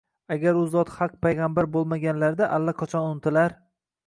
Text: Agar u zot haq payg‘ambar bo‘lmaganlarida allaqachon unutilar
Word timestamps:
Agar 0.35 0.55
u 0.61 0.61
zot 0.75 0.93
haq 0.93 1.13
payg‘ambar 1.25 1.69
bo‘lmaganlarida 1.77 2.49
allaqachon 2.59 3.07
unutilar 3.13 3.57